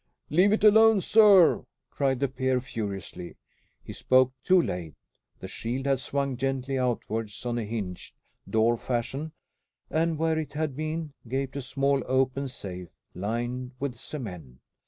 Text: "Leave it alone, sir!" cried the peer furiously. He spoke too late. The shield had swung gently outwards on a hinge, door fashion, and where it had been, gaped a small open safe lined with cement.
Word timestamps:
"Leave 0.31 0.51
it 0.51 0.63
alone, 0.63 0.99
sir!" 0.99 1.63
cried 1.91 2.19
the 2.19 2.27
peer 2.27 2.59
furiously. 2.59 3.37
He 3.83 3.93
spoke 3.93 4.33
too 4.43 4.59
late. 4.59 4.95
The 5.39 5.47
shield 5.47 5.85
had 5.85 5.99
swung 5.99 6.37
gently 6.37 6.79
outwards 6.79 7.45
on 7.45 7.59
a 7.59 7.65
hinge, 7.65 8.15
door 8.49 8.77
fashion, 8.77 9.31
and 9.91 10.17
where 10.17 10.39
it 10.39 10.53
had 10.53 10.75
been, 10.75 11.13
gaped 11.27 11.55
a 11.55 11.61
small 11.61 12.01
open 12.07 12.47
safe 12.47 12.89
lined 13.13 13.73
with 13.79 13.95
cement. 13.99 14.57